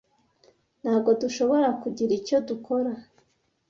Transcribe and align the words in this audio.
Ntabwo 0.81 1.09
dushobora 1.21 1.67
kugira 1.81 2.11
icyo 2.19 2.37
dukora 2.47 2.91